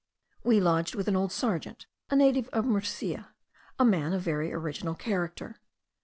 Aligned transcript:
We 0.43 0.59
lodged 0.59 0.95
with 0.95 1.07
an 1.07 1.15
old 1.15 1.31
sergeant, 1.31 1.85
a 2.09 2.15
native 2.15 2.47
of 2.49 2.65
Murcia, 2.65 3.35
a 3.77 3.85
man 3.85 4.13
of 4.13 4.21
a 4.21 4.23
very 4.23 4.51
original 4.51 4.95
character. 4.95 5.59